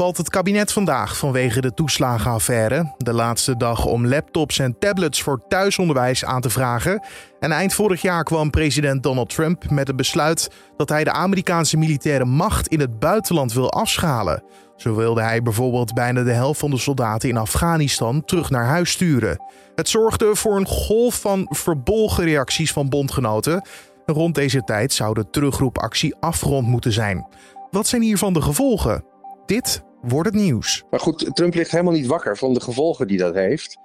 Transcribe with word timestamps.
valt 0.00 0.16
het 0.16 0.30
kabinet 0.30 0.72
vandaag 0.72 1.16
vanwege 1.16 1.60
de 1.60 1.74
toeslagenaffaire. 1.74 2.94
De 2.96 3.12
laatste 3.12 3.56
dag 3.56 3.84
om 3.84 4.06
laptops 4.06 4.58
en 4.58 4.78
tablets 4.78 5.22
voor 5.22 5.42
thuisonderwijs 5.48 6.24
aan 6.24 6.40
te 6.40 6.50
vragen. 6.50 7.02
En 7.40 7.52
eind 7.52 7.74
vorig 7.74 8.02
jaar 8.02 8.24
kwam 8.24 8.50
president 8.50 9.02
Donald 9.02 9.28
Trump 9.34 9.70
met 9.70 9.86
het 9.86 9.96
besluit 9.96 10.50
dat 10.76 10.88
hij 10.88 11.04
de 11.04 11.12
Amerikaanse 11.12 11.76
militaire 11.76 12.24
macht 12.24 12.68
in 12.68 12.80
het 12.80 12.98
buitenland 12.98 13.52
wil 13.52 13.72
afschalen. 13.72 14.42
Zo 14.76 14.94
wilde 14.94 15.20
hij 15.20 15.42
bijvoorbeeld 15.42 15.94
bijna 15.94 16.22
de 16.22 16.32
helft 16.32 16.60
van 16.60 16.70
de 16.70 16.78
soldaten 16.78 17.28
in 17.28 17.36
Afghanistan 17.36 18.24
terug 18.24 18.50
naar 18.50 18.66
huis 18.66 18.90
sturen. 18.90 19.42
Het 19.74 19.88
zorgde 19.88 20.36
voor 20.36 20.56
een 20.56 20.66
golf 20.66 21.20
van 21.20 21.46
verbolgen 21.48 22.24
reacties 22.24 22.72
van 22.72 22.88
bondgenoten. 22.88 23.66
Rond 24.06 24.34
deze 24.34 24.62
tijd 24.64 24.92
zou 24.92 25.14
de 25.14 25.30
terugroepactie 25.30 26.14
afgerond 26.20 26.66
moeten 26.66 26.92
zijn. 26.92 27.26
Wat 27.70 27.86
zijn 27.86 28.02
hiervan 28.02 28.32
de 28.32 28.42
gevolgen? 28.42 29.04
Dit 29.46 29.88
wordt 30.02 30.28
het 30.28 30.38
nieuws. 30.42 30.84
Maar 30.90 31.00
goed, 31.00 31.30
Trump 31.32 31.54
ligt 31.54 31.70
helemaal 31.70 31.92
niet 31.92 32.06
wakker 32.06 32.36
van 32.36 32.54
de 32.54 32.60
gevolgen 32.60 33.06
die 33.06 33.18
dat 33.18 33.34
heeft. 33.34 33.78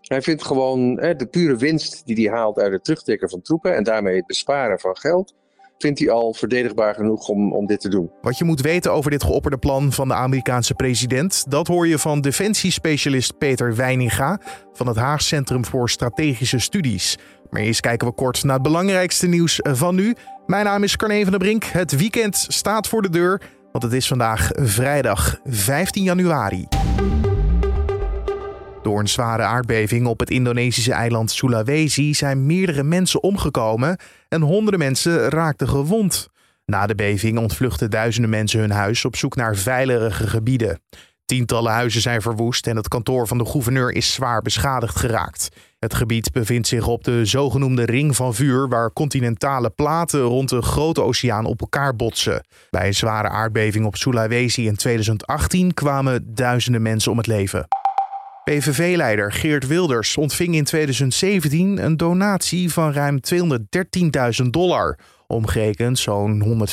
Hij 0.00 0.22
vindt 0.22 0.44
gewoon 0.44 1.00
hè, 1.00 1.16
de 1.16 1.26
pure 1.26 1.56
winst 1.56 2.06
die 2.06 2.28
hij 2.28 2.38
haalt 2.38 2.58
uit 2.58 2.72
het 2.72 2.84
terugtrekken 2.84 3.30
van 3.30 3.42
troepen 3.42 3.76
en 3.76 3.82
daarmee 3.82 4.16
het 4.16 4.26
besparen 4.26 4.80
van 4.80 4.96
geld, 4.96 5.34
vindt 5.78 5.98
hij 5.98 6.10
al 6.10 6.34
verdedigbaar 6.34 6.94
genoeg 6.94 7.28
om, 7.28 7.52
om 7.52 7.66
dit 7.66 7.80
te 7.80 7.88
doen. 7.88 8.10
Wat 8.20 8.38
je 8.38 8.44
moet 8.44 8.60
weten 8.60 8.92
over 8.92 9.10
dit 9.10 9.22
geopperde 9.22 9.58
plan 9.58 9.92
van 9.92 10.08
de 10.08 10.14
Amerikaanse 10.14 10.74
president, 10.74 11.50
dat 11.50 11.66
hoor 11.66 11.86
je 11.86 11.98
van 11.98 12.20
defensiespecialist 12.20 13.38
Peter 13.38 13.76
Weininga 13.76 14.40
van 14.72 14.86
het 14.86 14.96
Haag 14.96 15.22
Centrum 15.22 15.64
voor 15.64 15.90
Strategische 15.90 16.58
Studies. 16.58 17.18
Maar 17.50 17.62
eerst 17.62 17.80
kijken 17.80 18.08
we 18.08 18.14
kort 18.14 18.44
naar 18.44 18.54
het 18.54 18.62
belangrijkste 18.62 19.26
nieuws 19.26 19.60
van 19.62 19.94
nu. 19.94 20.14
Mijn 20.46 20.64
naam 20.64 20.82
is 20.82 20.96
Carne 20.96 21.22
van 21.22 21.30
der 21.30 21.38
Brink. 21.38 21.64
Het 21.64 21.96
weekend 21.96 22.46
staat 22.48 22.88
voor 22.88 23.02
de 23.02 23.10
deur, 23.10 23.42
want 23.72 23.84
het 23.84 23.92
is 23.92 24.08
vandaag 24.08 24.50
vrijdag 24.52 25.40
15 25.44 26.02
januari. 26.02 26.66
Door 28.82 28.98
een 28.98 29.08
zware 29.08 29.42
aardbeving 29.42 30.06
op 30.06 30.20
het 30.20 30.30
Indonesische 30.30 30.92
eiland 30.92 31.30
Sulawesi 31.30 32.14
zijn 32.14 32.46
meerdere 32.46 32.82
mensen 32.82 33.22
omgekomen 33.22 33.96
en 34.28 34.40
honderden 34.40 34.78
mensen 34.78 35.28
raakten 35.28 35.68
gewond. 35.68 36.28
Na 36.66 36.86
de 36.86 36.94
beving 36.94 37.38
ontvluchten 37.38 37.90
duizenden 37.90 38.30
mensen 38.30 38.60
hun 38.60 38.70
huis 38.70 39.04
op 39.04 39.16
zoek 39.16 39.36
naar 39.36 39.56
veilige 39.56 40.26
gebieden. 40.26 40.80
Tientallen 41.30 41.72
huizen 41.72 42.00
zijn 42.00 42.22
verwoest 42.22 42.66
en 42.66 42.76
het 42.76 42.88
kantoor 42.88 43.26
van 43.26 43.38
de 43.38 43.44
gouverneur 43.44 43.92
is 43.92 44.12
zwaar 44.12 44.42
beschadigd 44.42 44.96
geraakt. 44.96 45.48
Het 45.78 45.94
gebied 45.94 46.32
bevindt 46.32 46.68
zich 46.68 46.86
op 46.86 47.04
de 47.04 47.24
zogenoemde 47.24 47.84
ring 47.84 48.16
van 48.16 48.34
vuur, 48.34 48.68
waar 48.68 48.92
continentale 48.92 49.70
platen 49.70 50.20
rond 50.20 50.48
de 50.48 50.62
grote 50.62 51.02
oceaan 51.02 51.44
op 51.44 51.60
elkaar 51.60 51.96
botsen. 51.96 52.46
Bij 52.70 52.86
een 52.86 52.94
zware 52.94 53.28
aardbeving 53.28 53.84
op 53.84 53.96
Sulawesi 53.96 54.66
in 54.66 54.76
2018 54.76 55.74
kwamen 55.74 56.34
duizenden 56.34 56.82
mensen 56.82 57.10
om 57.10 57.16
het 57.16 57.26
leven. 57.26 57.68
PVV-leider 58.44 59.32
Geert 59.32 59.66
Wilders 59.66 60.16
ontving 60.16 60.54
in 60.54 60.64
2017 60.64 61.84
een 61.84 61.96
donatie 61.96 62.72
van 62.72 62.92
ruim 62.92 63.20
213.000 64.42 64.46
dollar, 64.50 64.98
omgerekend 65.26 65.98
zo'n 65.98 66.66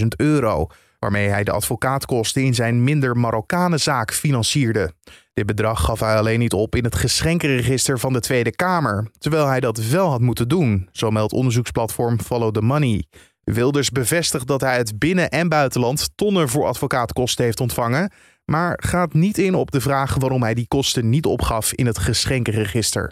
175.000 0.00 0.06
euro, 0.16 0.68
waarmee 1.04 1.28
hij 1.28 1.44
de 1.44 1.50
advocaatkosten 1.50 2.42
in 2.42 2.54
zijn 2.54 2.84
minder 2.84 3.16
Marokkanen 3.16 3.80
zaak 3.80 4.12
financierde. 4.12 4.92
Dit 5.34 5.46
bedrag 5.46 5.84
gaf 5.84 6.00
hij 6.00 6.16
alleen 6.16 6.38
niet 6.38 6.52
op 6.52 6.74
in 6.76 6.84
het 6.84 6.94
geschenkenregister 6.94 7.98
van 7.98 8.12
de 8.12 8.20
Tweede 8.20 8.50
Kamer, 8.50 9.10
terwijl 9.18 9.46
hij 9.46 9.60
dat 9.60 9.78
wel 9.78 10.10
had 10.10 10.20
moeten 10.20 10.48
doen, 10.48 10.88
zo 10.92 11.10
meldt 11.10 11.32
onderzoeksplatform 11.32 12.20
Follow 12.20 12.54
the 12.54 12.62
Money. 12.62 13.04
Wilders 13.42 13.90
bevestigt 13.90 14.46
dat 14.46 14.60
hij 14.60 14.76
het 14.76 14.98
binnen- 14.98 15.30
en 15.30 15.48
buitenland 15.48 16.10
tonnen 16.14 16.48
voor 16.48 16.66
advocaatkosten 16.66 17.44
heeft 17.44 17.60
ontvangen, 17.60 18.12
maar 18.44 18.78
gaat 18.82 19.14
niet 19.14 19.38
in 19.38 19.54
op 19.54 19.70
de 19.70 19.80
vraag 19.80 20.14
waarom 20.14 20.42
hij 20.42 20.54
die 20.54 20.68
kosten 20.68 21.08
niet 21.08 21.26
opgaf 21.26 21.72
in 21.72 21.86
het 21.86 21.98
geschenkenregister. 21.98 23.08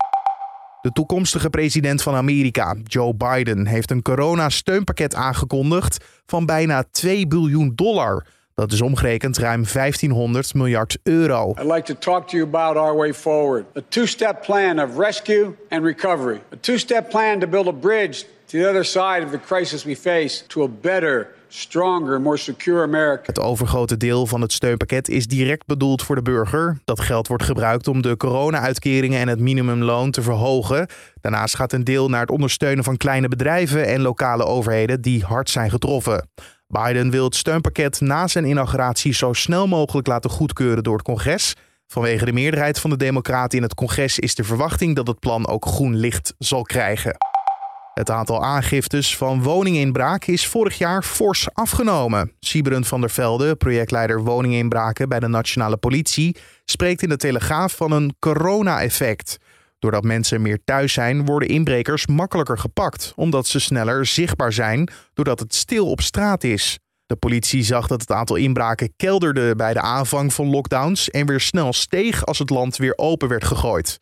De 0.83 0.93
toekomstige 0.93 1.51
president 1.51 2.03
van 2.03 2.15
Amerika, 2.15 2.77
Joe 2.85 3.15
Biden, 3.15 3.67
heeft 3.67 3.91
een 3.91 4.03
coronasteunpakket 4.03 5.15
aangekondigd 5.15 6.05
van 6.27 6.47
bijna 6.47 6.85
2 6.91 7.27
biljoen 7.27 7.73
dollar. 7.75 8.27
Dat 8.55 8.73
is 8.73 8.81
omgerekend 8.81 9.39
ruim 9.39 9.65
1500 9.73 10.55
miljard 10.55 10.99
euro. 11.03 11.51
I'd 11.51 11.73
like 11.73 11.83
to 11.83 11.95
talk 11.95 12.29
to 12.29 12.37
you 12.37 12.49
about 12.49 12.77
our 12.77 12.97
way 12.97 13.15
forward. 13.15 13.65
A 13.77 13.81
two-step 13.89 14.43
plan 14.45 14.81
of 14.81 14.97
rescue 14.97 15.55
and 15.69 15.85
recovery. 15.85 16.41
A 16.53 16.57
two-step 16.61 17.11
plan 17.11 17.39
to 17.39 17.47
build 17.47 17.67
a 17.67 17.73
bridge 17.73 18.25
to 18.47 18.59
the 18.59 18.69
other 18.69 18.85
side 18.85 19.25
of 19.25 19.31
the 19.31 19.41
crisis 19.47 19.85
we 19.85 19.95
face 19.95 20.45
to 20.47 20.63
a 20.63 20.69
better 20.69 21.27
stronger, 21.55 22.21
more 22.21 22.37
secure 22.37 22.83
America. 22.83 23.23
Het 23.27 23.41
overgrote 23.41 23.97
deel 23.97 24.27
van 24.27 24.41
het 24.41 24.53
steunpakket 24.53 25.09
is 25.09 25.27
direct 25.27 25.67
bedoeld 25.67 26.03
voor 26.03 26.15
de 26.15 26.23
burger. 26.23 26.81
Dat 26.85 27.01
geld 27.01 27.29
wordt 27.29 27.45
gebruikt 27.45 27.89
om 27.89 28.03
de 28.03 28.17
corona-uitkeringen 28.17 29.21
en 29.21 29.29
het 29.29 29.41
minimumloon 29.41 30.11
te 30.11 30.23
verhogen. 30.23 30.87
Daarnaast 31.21 31.57
gaat 31.57 31.73
een 31.73 31.85
deel 31.85 32.09
naar 32.09 32.21
het 32.21 32.31
ondersteunen 32.31 32.85
van 32.85 32.97
kleine 32.97 33.29
bedrijven 33.29 33.87
en 33.87 34.01
lokale 34.01 34.45
overheden 34.45 35.01
die 35.01 35.25
hard 35.25 35.51
zijn 35.51 35.71
getroffen. 35.71 36.29
Biden 36.67 37.11
wil 37.11 37.25
het 37.25 37.35
steunpakket 37.35 38.01
na 38.01 38.27
zijn 38.27 38.45
inauguratie 38.45 39.15
zo 39.15 39.33
snel 39.33 39.67
mogelijk 39.67 40.07
laten 40.07 40.31
goedkeuren 40.31 40.83
door 40.83 40.97
het 40.97 41.05
congres. 41.05 41.55
Vanwege 41.87 42.25
de 42.25 42.33
meerderheid 42.33 42.81
van 42.81 42.91
de 42.91 42.97
Democraten 42.97 43.59
in 43.59 43.65
het 43.65 43.75
congres 43.75 44.19
is 44.19 44.35
de 44.35 44.45
verwachting 44.45 44.97
dat 44.97 45.07
het 45.07 45.19
plan 45.19 45.49
ook 45.49 45.67
groen 45.67 45.97
licht 45.97 46.35
zal 46.39 46.63
krijgen. 46.63 47.17
Het 47.95 48.11
aantal 48.11 48.43
aangiftes 48.43 49.17
van 49.17 49.43
woninginbraak 49.43 50.25
is 50.25 50.47
vorig 50.47 50.79
jaar 50.79 51.03
fors 51.03 51.49
afgenomen. 51.53 52.33
Siebrand 52.41 52.87
van 52.89 53.01
der 53.01 53.11
Velde, 53.11 53.57
projectleider 53.57 54.23
woninginbraken 54.23 55.09
bij 55.09 55.21
de 55.21 55.29
Nationale 55.29 55.77
Politie, 55.77 56.37
spreekt 56.65 57.03
in 57.03 57.09
de 57.09 57.17
Telegraaf 57.17 57.77
van 57.77 57.93
een 57.93 58.15
corona-effect. 58.19 59.39
Doordat 59.79 60.03
mensen 60.03 60.43
meer 60.43 60.59
thuis 60.65 60.93
zijn, 60.93 61.25
worden 61.25 61.49
inbrekers 61.49 62.07
makkelijker 62.07 62.59
gepakt, 62.59 63.13
omdat 63.17 63.47
ze 63.47 63.61
sneller 63.61 64.07
zichtbaar 64.07 64.53
zijn 64.53 64.89
doordat 65.15 65.39
het 65.39 65.55
stil 65.55 65.91
op 65.91 66.01
straat 66.01 66.45
is. 66.45 66.79
De 67.07 67.17
politie 67.17 67.63
zag 67.63 67.87
dat 67.87 68.01
het 68.01 68.11
aantal 68.11 68.37
inbraken 68.37 68.93
kelderde 68.97 69.57
bij 69.57 69.73
de 69.73 69.81
aanvang 69.81 70.35
van 70.35 70.51
lockdowns 70.51 71.11
en 71.11 71.27
weer 71.27 71.41
snel 71.41 71.73
steeg 71.73 72.27
als 72.27 72.39
het 72.39 72.51
land 72.51 72.77
weer 72.77 72.99
open 72.99 73.29
werd 73.29 73.45
gegooid. 73.45 73.99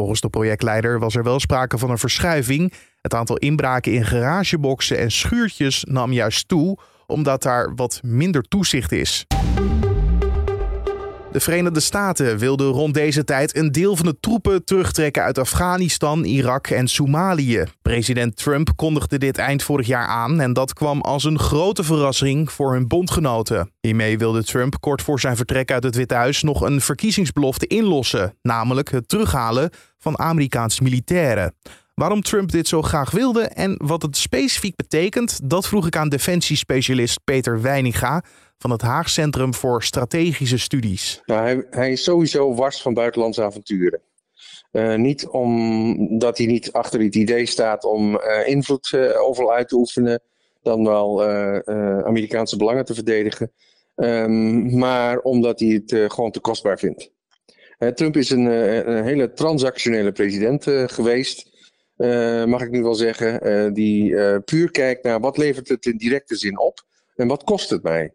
Volgens 0.00 0.20
de 0.20 0.28
projectleider 0.28 0.98
was 0.98 1.14
er 1.14 1.22
wel 1.22 1.40
sprake 1.40 1.78
van 1.78 1.90
een 1.90 1.98
verschuiving. 1.98 2.72
Het 3.00 3.14
aantal 3.14 3.36
inbraken 3.36 3.92
in 3.92 4.04
garageboxen 4.04 4.98
en 4.98 5.10
schuurtjes 5.10 5.84
nam 5.84 6.12
juist 6.12 6.48
toe, 6.48 6.78
omdat 7.06 7.42
daar 7.42 7.74
wat 7.74 8.00
minder 8.02 8.42
toezicht 8.42 8.92
is. 8.92 9.26
De 11.32 11.40
Verenigde 11.40 11.80
Staten 11.80 12.38
wilden 12.38 12.66
rond 12.66 12.94
deze 12.94 13.24
tijd 13.24 13.56
een 13.56 13.72
deel 13.72 13.96
van 13.96 14.06
de 14.06 14.20
troepen 14.20 14.64
terugtrekken 14.64 15.22
uit 15.22 15.38
Afghanistan, 15.38 16.24
Irak 16.24 16.66
en 16.66 16.88
Somalië. 16.88 17.64
President 17.82 18.36
Trump 18.36 18.76
kondigde 18.76 19.18
dit 19.18 19.38
eind 19.38 19.62
vorig 19.62 19.86
jaar 19.86 20.06
aan 20.06 20.40
en 20.40 20.52
dat 20.52 20.72
kwam 20.72 21.00
als 21.00 21.24
een 21.24 21.38
grote 21.38 21.84
verrassing 21.84 22.52
voor 22.52 22.72
hun 22.72 22.88
bondgenoten. 22.88 23.70
Hiermee 23.80 24.18
wilde 24.18 24.44
Trump 24.44 24.80
kort 24.80 25.02
voor 25.02 25.20
zijn 25.20 25.36
vertrek 25.36 25.70
uit 25.70 25.82
het 25.82 25.96
Witte 25.96 26.14
Huis 26.14 26.42
nog 26.42 26.60
een 26.60 26.80
verkiezingsbelofte 26.80 27.66
inlossen, 27.66 28.34
namelijk 28.42 28.90
het 28.90 29.08
terughalen 29.08 29.70
van 29.98 30.18
Amerikaanse 30.18 30.82
militairen. 30.82 31.54
Waarom 31.94 32.22
Trump 32.22 32.50
dit 32.50 32.68
zo 32.68 32.82
graag 32.82 33.10
wilde 33.10 33.42
en 33.42 33.74
wat 33.84 34.02
het 34.02 34.16
specifiek 34.16 34.76
betekent, 34.76 35.40
dat 35.44 35.68
vroeg 35.68 35.86
ik 35.86 35.96
aan 35.96 36.08
defensiespecialist 36.08 37.20
Peter 37.24 37.62
Weininga 37.62 38.22
van 38.60 38.70
het 38.70 38.80
Haag 38.80 39.10
Centrum 39.10 39.54
voor 39.54 39.82
Strategische 39.82 40.58
Studies. 40.58 41.22
Hij, 41.24 41.66
hij 41.70 41.92
is 41.92 42.02
sowieso 42.02 42.54
wars 42.54 42.82
van 42.82 42.94
buitenlandse 42.94 43.42
avonturen. 43.42 44.00
Uh, 44.72 44.94
niet 44.94 45.26
omdat 45.26 46.38
hij 46.38 46.46
niet 46.46 46.72
achter 46.72 47.00
het 47.00 47.14
idee 47.14 47.46
staat 47.46 47.84
om 47.84 48.14
uh, 48.14 48.48
invloed 48.48 48.92
uh, 48.94 49.22
overal 49.22 49.52
uit 49.52 49.68
te 49.68 49.76
oefenen, 49.76 50.20
dan 50.62 50.84
wel 50.84 51.24
Amerikaanse 52.04 52.56
belangen 52.56 52.84
te 52.84 52.94
verdedigen, 52.94 53.52
um, 53.96 54.78
maar 54.78 55.18
omdat 55.18 55.60
hij 55.60 55.68
het 55.68 56.12
gewoon 56.12 56.30
te 56.30 56.40
kostbaar 56.40 56.78
vindt. 56.78 57.10
Trump 57.94 58.16
is 58.16 58.30
een, 58.30 58.44
een, 58.88 59.04
hele 59.04 59.32
transactionele 59.32 60.12
president 60.12 60.64
geweest. 60.92 61.50
mag 62.46 62.62
ik 62.62 62.70
nu 62.70 62.82
wel 62.82 62.94
zeggen, 62.94 63.72
die 63.74 64.14
puur 64.40 64.70
kijkt 64.70 65.02
naar 65.02 65.20
wat 65.20 65.36
levert 65.36 65.68
het 65.68 65.86
in 65.86 65.96
directe 65.96 66.36
zin 66.36 66.58
op 66.58 66.84
en 67.16 67.28
wat 67.28 67.44
kost 67.44 67.70
het 67.70 67.82
mij. 67.82 68.14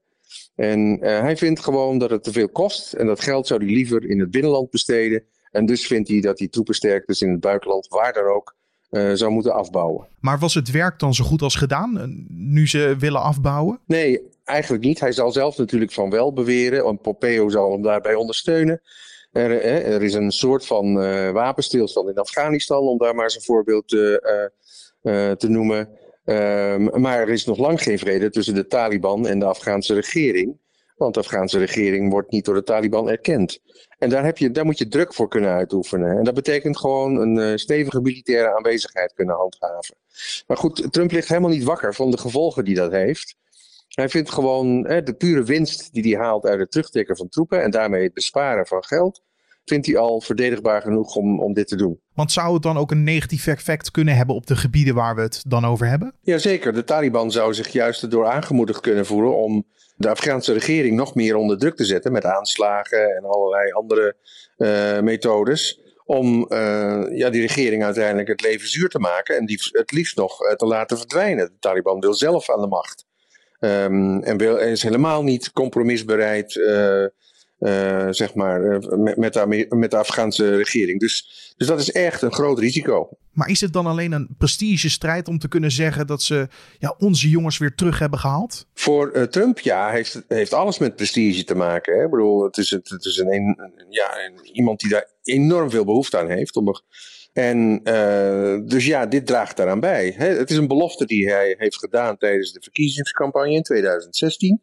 En 0.56 0.98
uh, 1.04 1.19
hij 1.19 1.38
vindt 1.38 1.60
gewoon 1.60 1.98
dat 1.98 2.10
het 2.10 2.24
te 2.24 2.31
veel 2.31 2.50
kost. 2.50 2.94
En 2.94 3.06
dat 3.06 3.22
geld 3.22 3.48
zou 3.48 3.63
hij 3.63 3.74
liever 3.74 4.10
in 4.10 4.19
het 4.19 4.31
binnenland 4.31 4.69
besteden. 4.69 5.24
En 5.52 5.66
dus 5.66 5.88
vindt 5.88 6.10
hij 6.10 6.22
dat 6.22 6.38
die 6.38 6.50
troepensterktes 6.50 7.22
in 7.22 7.31
het 7.31 7.40
buitenland, 7.40 7.88
waar 7.88 8.13
dan 8.13 8.25
ook, 8.25 8.56
uh, 8.92 9.12
zou 9.13 9.31
moeten 9.31 9.54
afbouwen. 9.54 10.07
Maar 10.19 10.40
was 10.40 10.54
het 10.54 10.72
werk 10.72 11.00
dan 11.00 11.13
zo 11.13 11.24
goed 11.24 11.42
als 11.42 11.56
gedaan, 11.56 12.00
eh, 12.00 12.06
nu 12.30 12.68
ze 12.68 12.96
willen 13.00 13.22
afbouwen? 13.22 13.80
Nee, 13.86 14.22
eigenlijk 14.44 14.84
niet. 14.84 15.00
Hij 15.00 15.12
zal 15.12 15.31
zelf 15.31 15.57
natuurlijk 15.57 15.92
van 15.92 16.10
wel 16.10 16.34
beweren. 16.34 16.84
Want 16.84 17.01
Pompeo 17.01 17.50
zal 17.50 17.72
hem 17.72 17.81
daarbij 17.81 18.16
ondersteunen. 18.16 18.81
Er, 19.31 19.62
er 19.63 20.04
is 20.04 20.13
een 20.13 20.31
soort 20.31 20.66
van 20.66 21.04
uh, 21.04 21.31
wapenstilstand 21.31 22.10
in 22.10 22.16
Afghanistan, 22.16 22.81
om 22.81 22.98
daar 22.98 23.16
maar 23.16 23.24
eens 23.24 23.36
een 23.36 23.42
voorbeeld 23.42 23.88
te 25.38 25.48
noemen. 25.48 25.90
Um, 26.25 27.01
maar 27.01 27.19
er 27.19 27.30
is 27.30 27.45
nog 27.45 27.57
lang 27.57 27.81
geen 27.81 28.00
vrede 28.00 28.30
tussen 28.30 28.54
de 28.54 28.68
Taliban 28.68 29.27
en 29.27 29.39
de 29.39 29.45
Afghaanse 29.45 29.94
regering. 29.94 30.57
Want 30.95 31.13
de 31.13 31.19
Afghaanse 31.19 31.60
regering 31.60 32.12
wordt 32.12 32.31
niet 32.31 32.45
door 32.45 32.56
de 32.56 32.63
Taliban 32.63 33.10
erkend. 33.10 33.60
En 33.98 34.10
daar, 34.10 34.25
heb 34.25 34.38
je, 34.38 34.51
daar 34.51 34.66
moet 34.66 34.77
je 34.77 34.88
druk 34.88 35.13
voor 35.13 35.27
kunnen 35.27 35.50
uitoefenen. 35.50 36.18
En 36.18 36.24
dat 36.24 36.33
betekent 36.33 36.77
gewoon 36.77 37.16
een 37.16 37.38
uh, 37.38 37.56
stevige 37.56 38.01
militaire 38.01 38.56
aanwezigheid 38.56 39.13
kunnen 39.13 39.36
handhaven. 39.36 39.95
Maar 40.48 40.57
goed, 40.57 40.94
Trump 40.94 41.12
ligt 41.12 41.27
helemaal 41.27 41.50
niet 41.50 41.63
wakker 41.63 41.94
van 41.94 42.12
de 42.12 42.18
gevolgen 42.18 42.66
die 42.66 42.75
dat 42.75 42.92
heeft. 42.92 43.36
Hij 43.88 44.10
vindt 44.10 44.31
gewoon 44.31 44.83
de 44.83 45.16
pure 45.18 45.44
winst 45.44 45.94
die 45.94 46.16
hij 46.16 46.25
haalt 46.25 46.45
uit 46.45 46.60
het 46.60 46.72
terugtrekken 46.72 47.18
van 47.18 47.30
troepen 47.30 47.63
en 47.63 47.72
daarmee 47.72 48.04
het 48.04 48.13
besparen 48.13 48.68
van 48.68 48.83
geld, 48.83 49.24
vindt 49.66 49.86
hij 49.86 49.98
al 49.98 50.22
verdedigbaar 50.22 50.82
genoeg 50.82 51.16
om, 51.16 51.40
om 51.40 51.54
dit 51.54 51.68
te 51.68 51.76
doen. 51.76 52.00
Want 52.14 52.32
zou 52.32 52.54
het 52.54 52.64
dan 52.64 52.78
ook 52.78 52.92
een 52.92 53.04
negatief 53.04 53.48
effect 53.48 53.92
kunnen 53.92 54.16
hebben 54.16 54.36
op 54.36 54.48
de 54.48 54.56
gebieden 54.56 54.96
waar 54.96 55.16
we 55.16 55.22
het 55.22 55.44
dan 55.48 55.66
over 55.66 55.88
hebben? 55.88 56.16
Jazeker, 56.22 56.74
de 56.74 56.84
Taliban 56.84 57.32
zou 57.32 57.54
zich 57.54 57.68
juist 57.68 58.04
erdoor 58.04 58.26
aangemoedigd 58.28 58.80
kunnen 58.82 59.06
voelen 59.06 59.36
om 59.36 59.66
de 59.96 60.10
Afghaanse 60.10 60.54
regering 60.54 60.96
nog 60.96 61.16
meer 61.16 61.36
onder 61.36 61.58
druk 61.58 61.76
te 61.76 61.86
zetten 61.86 62.12
met 62.12 62.26
aanslagen 62.26 63.16
en 63.16 63.24
allerlei 63.24 63.72
andere 63.72 64.16
uh, 64.58 65.00
methodes. 65.00 65.80
Om 66.06 66.46
uh, 66.50 67.18
ja, 67.18 67.30
die 67.30 67.42
regering 67.42 67.84
uiteindelijk 67.84 68.28
het 68.28 68.42
leven 68.42 68.68
zuur 68.68 68.90
te 68.90 69.00
maken 69.00 69.38
en 69.38 69.46
die 69.46 69.60
het 69.72 69.92
liefst 69.92 70.18
nog 70.18 70.42
uh, 70.42 70.52
te 70.52 70.66
laten 70.66 70.98
verdwijnen. 70.98 71.46
De 71.46 71.60
Taliban 71.60 72.00
wil 72.00 72.14
zelf 72.14 72.50
aan 72.50 72.62
de 72.62 72.68
macht. 72.68 73.06
Um, 73.60 74.24
en 74.24 74.38
wil, 74.38 74.58
is 74.58 74.84
helemaal 74.84 75.24
niet 75.24 75.52
compromisbereid 75.52 76.54
uh, 77.60 78.07
zeg 78.10 78.34
maar, 78.34 78.62
uh, 78.62 78.98
met, 78.98 79.18
met, 79.18 79.34
de, 79.34 79.66
met 79.69 79.92
de 79.92 79.98
Afghaanse 79.98 80.56
regering. 80.56 81.00
Dus, 81.00 81.54
dus 81.57 81.68
dat 81.68 81.80
is 81.80 81.92
echt 81.92 82.22
een 82.22 82.34
groot 82.34 82.60
risico. 82.60 83.10
Maar 83.31 83.50
is 83.50 83.62
het 83.62 83.74
dan 83.74 83.86
alleen 83.86 84.12
een 84.12 84.36
prestigestrijd 84.38 85.28
om 85.28 85.40
te 85.40 85.48
kunnen 85.48 85.72
zeggen 85.72 86.07
dat 86.07 86.22
ze 86.22 86.48
ja, 86.80 86.96
onze 86.98 87.30
jongens 87.30 87.57
weer 87.57 87.75
terug 87.75 88.00
hebben 88.00 88.19
gehaald? 88.19 88.68
Voor 88.74 89.12
uh, 89.16 89.24
Trump, 89.24 89.60
ja, 89.60 89.90
heeft, 89.90 90.24
heeft 90.28 90.54
alles 90.54 90.78
met 90.78 90.96
prestige 90.96 91.44
te 91.44 91.56
maken. 91.56 91.98
Hè? 91.98 92.04
Ik 92.04 92.10
bedoel, 92.10 92.44
het 92.44 92.57
is, 92.57 92.69
het, 92.69 92.90
het 92.90 93.06
is 93.06 93.18
een, 93.18 93.34
een, 93.34 93.86
ja, 93.90 94.25
een, 94.25 94.50
iemand 94.51 94.80
die 94.80 94.90
daar 94.90 95.10
enorm 95.24 95.69
veel 95.69 95.86
behoefte 95.86 96.18
aan 96.18 96.30
heeft. 96.30 96.56
Om, 96.56 96.74
en 97.34 97.81
dus 98.66 98.86
ja, 98.86 99.06
dit 99.06 99.25
draagt 99.25 99.58
daaraan 99.58 99.80
bij. 99.80 100.13
Hè? 100.18 100.28
Het 100.28 100.50
is 100.50 100.58
een 100.58 100.68
belofte 100.68 101.06
die 101.06 101.30
hij 101.30 101.56
heeft 101.58 101.78
gedaan 101.78 102.18
tijdens 102.18 102.51
de 102.51 102.62
verkiezingscampagne 102.62 103.54
in 103.54 103.63
2016. 103.63 104.62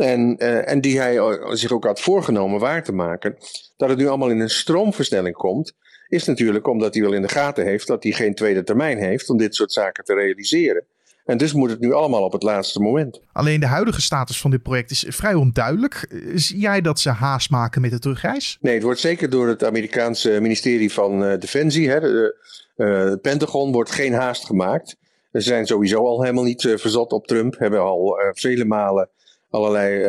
En, 0.00 0.36
uh, 0.38 0.68
en 0.68 0.80
die 0.80 1.00
hij 1.00 1.38
zich 1.50 1.72
ook 1.72 1.84
had 1.84 2.00
voorgenomen 2.00 2.60
waar 2.60 2.84
te 2.84 2.92
maken. 2.92 3.36
Dat 3.76 3.88
het 3.88 3.98
nu 3.98 4.08
allemaal 4.08 4.30
in 4.30 4.40
een 4.40 4.50
stroomversnelling 4.50 5.34
komt, 5.34 5.72
is 6.08 6.24
natuurlijk 6.24 6.66
omdat 6.66 6.94
hij 6.94 7.02
wel 7.02 7.12
in 7.12 7.22
de 7.22 7.28
gaten 7.28 7.64
heeft 7.64 7.86
dat 7.86 8.02
hij 8.02 8.12
geen 8.12 8.34
tweede 8.34 8.62
termijn 8.62 8.98
heeft 8.98 9.30
om 9.30 9.36
dit 9.36 9.54
soort 9.54 9.72
zaken 9.72 10.04
te 10.04 10.14
realiseren. 10.14 10.84
En 11.24 11.38
dus 11.38 11.52
moet 11.52 11.70
het 11.70 11.80
nu 11.80 11.92
allemaal 11.92 12.22
op 12.22 12.32
het 12.32 12.42
laatste 12.42 12.80
moment. 12.80 13.20
Alleen 13.32 13.60
de 13.60 13.66
huidige 13.66 14.00
status 14.00 14.40
van 14.40 14.50
dit 14.50 14.62
project 14.62 14.90
is 14.90 15.04
vrij 15.08 15.34
onduidelijk. 15.34 16.06
Zie 16.34 16.58
jij 16.58 16.80
dat 16.80 17.00
ze 17.00 17.10
haast 17.10 17.50
maken 17.50 17.80
met 17.80 17.90
de 17.90 17.98
terugreis? 17.98 18.58
Nee, 18.60 18.74
het 18.74 18.82
wordt 18.82 19.00
zeker 19.00 19.30
door 19.30 19.48
het 19.48 19.64
Amerikaanse 19.64 20.40
ministerie 20.40 20.92
van 20.92 21.24
uh, 21.24 21.38
Defensie, 21.38 21.88
hè, 21.88 22.00
de, 22.00 22.36
uh, 22.76 23.12
Pentagon, 23.22 23.72
wordt 23.72 23.90
geen 23.90 24.12
haast 24.12 24.46
gemaakt. 24.46 24.96
Ze 25.32 25.40
zijn 25.40 25.66
sowieso 25.66 26.06
al 26.06 26.22
helemaal 26.22 26.44
niet 26.44 26.62
uh, 26.62 26.76
verzot 26.76 27.12
op 27.12 27.26
Trump, 27.26 27.58
hebben 27.58 27.80
al 27.80 28.18
vele 28.32 28.64
malen 28.64 29.08
allerlei 29.50 29.98
uh, 29.98 30.06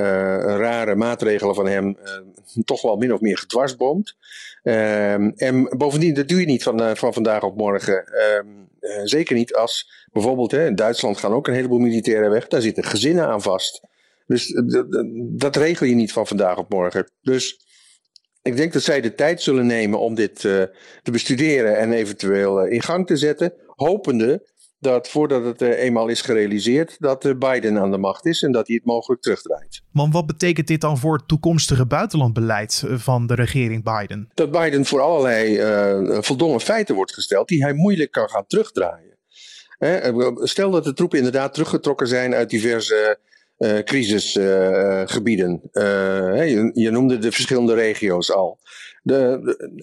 rare 0.58 0.96
maatregelen 0.96 1.56
van 1.56 1.68
hem 1.68 1.98
uh, 2.04 2.64
toch 2.64 2.82
wel 2.82 2.96
min 2.96 3.14
of 3.14 3.20
meer 3.20 3.38
gedwarsboomd. 3.38 4.16
Um, 4.64 5.34
en 5.36 5.78
bovendien, 5.78 6.14
dat 6.14 6.28
doe 6.28 6.40
je 6.40 6.46
niet 6.46 6.64
van, 6.64 6.82
uh, 6.82 6.96
van 6.96 7.14
vandaag 7.14 7.44
op 7.44 7.58
morgen. 7.58 8.04
Um, 8.38 8.70
zeker 9.04 9.36
niet 9.36 9.54
als 9.54 10.06
bijvoorbeeld 10.12 10.52
hè, 10.52 10.66
in 10.66 10.76
Duitsland 10.76 11.18
gaan 11.18 11.34
ook 11.34 11.48
een 11.48 11.54
heleboel 11.54 11.80
militairen 11.80 12.32
weg. 12.32 12.48
Daar 12.48 12.62
zitten 12.62 12.84
gezinnen 12.84 13.28
aan 13.28 13.42
vast. 13.42 13.82
Dus 14.28 14.62
dat 15.18 15.56
regel 15.56 15.86
je 15.86 15.96
niet 15.96 16.12
van 16.12 16.28
vandaag 16.28 16.58
op 16.58 16.70
morgen. 16.70 17.12
Dus 17.22 17.66
ik 18.42 18.56
denk 18.56 18.74
dat 18.74 18.82
zij 18.82 19.02
de 19.02 19.16
tijd 19.16 19.42
zullen 19.42 19.66
nemen 19.66 20.00
om 20.00 20.16
dit 20.16 20.40
te 20.40 20.72
bestuderen 21.12 21.78
en 21.78 21.94
eventueel 21.94 22.66
in 22.66 22.82
gang 22.82 23.08
te 23.08 23.18
zetten. 23.18 23.54
Hopende 23.68 24.51
dat 24.82 25.10
voordat 25.10 25.46
het 25.46 25.62
uh, 25.62 25.84
eenmaal 25.84 26.08
is 26.08 26.22
gerealiseerd, 26.22 26.96
dat 27.00 27.26
uh, 27.26 27.34
Biden 27.38 27.78
aan 27.78 27.92
de 27.92 27.98
macht 27.98 28.26
is 28.26 28.42
en 28.44 28.52
dat 28.52 28.68
hij 28.68 28.76
het 28.76 28.86
mogelijk 28.86 29.22
terugdraait. 29.22 29.82
Want 29.92 30.14
wat 30.14 30.26
betekent 30.26 30.68
dit 30.68 30.82
dan 30.82 30.98
voor 30.98 31.18
het 31.18 31.28
toekomstige 31.28 31.86
buitenlandbeleid 31.86 32.84
eh, 32.86 32.98
van 32.98 33.28
de 33.28 33.36
regering 33.36 33.84
Biden? 33.84 34.30
Dat 34.34 34.52
Biden 34.52 34.86
voor 34.86 35.02
allerlei 35.02 35.60
uh, 35.60 36.22
voldongen 36.22 36.60
feiten 36.60 36.96
wordt 36.96 37.14
gesteld 37.14 37.48
die 37.48 37.64
hij 37.64 37.74
moeilijk 37.74 38.12
kan 38.12 38.30
gaan 38.30 38.48
terugdraaien. 38.48 39.18
Hè? 39.78 40.14
Stel 40.48 40.72
dat 40.72 40.84
de 40.84 40.94
troepen 40.94 41.18
inderdaad 41.18 41.54
teruggetrokken 41.54 42.08
zijn 42.08 42.34
uit 42.34 42.50
diverse 42.50 43.20
crisisgebieden. 43.84 45.62
je, 45.74 46.72
je 46.74 46.92
noemde 46.92 47.18
de 47.18 47.32
verschillende 47.32 47.74
regio's 47.74 48.32
al. 48.32 48.60
De, 49.04 49.40
de, 49.44 49.80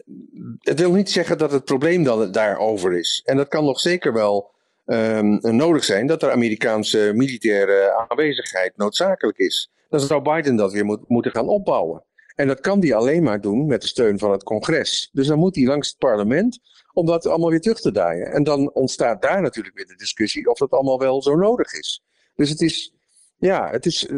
het 0.60 0.80
wil 0.80 0.92
niet 0.92 1.10
zeggen 1.10 1.38
dat 1.38 1.52
het 1.52 1.64
probleem 1.64 2.02
dan 2.02 2.32
daarover 2.32 2.98
is. 2.98 3.22
En 3.24 3.36
dat 3.36 3.48
kan 3.48 3.64
nog 3.64 3.80
zeker 3.80 4.12
wel 4.12 4.56
um, 4.88 5.38
nodig 5.56 5.84
zijn 5.84 6.06
dat 6.06 6.22
er 6.22 6.30
Amerikaanse 6.30 7.12
militaire 7.14 8.06
aanwezigheid 8.08 8.76
noodzakelijk 8.76 9.38
is. 9.38 9.70
Dan 9.88 10.00
zou 10.00 10.22
Biden 10.22 10.56
dat 10.56 10.72
weer 10.72 10.84
moet, 10.84 11.08
moeten 11.08 11.30
gaan 11.30 11.48
opbouwen. 11.48 12.04
En 12.34 12.46
dat 12.46 12.60
kan 12.60 12.80
hij 12.80 12.94
alleen 12.94 13.22
maar 13.22 13.40
doen 13.40 13.66
met 13.66 13.80
de 13.80 13.86
steun 13.86 14.18
van 14.18 14.30
het 14.30 14.42
congres. 14.42 15.10
Dus 15.12 15.26
dan 15.26 15.38
moet 15.38 15.56
hij 15.56 15.64
langs 15.64 15.88
het 15.88 15.98
parlement 15.98 16.58
om 16.92 17.06
dat 17.06 17.26
allemaal 17.26 17.50
weer 17.50 17.60
terug 17.60 17.80
te 17.80 17.92
draaien. 17.92 18.32
En 18.32 18.44
dan 18.44 18.72
ontstaat 18.72 19.22
daar 19.22 19.42
natuurlijk 19.42 19.76
weer 19.76 19.86
de 19.86 19.96
discussie 19.96 20.50
of 20.50 20.58
dat 20.58 20.70
allemaal 20.70 20.98
wel 20.98 21.22
zo 21.22 21.36
nodig 21.36 21.72
is. 21.72 22.02
Dus 22.34 22.50
het 22.50 22.60
is, 22.60 22.94
ja, 23.38 23.70
het 23.70 23.86
is, 23.86 24.08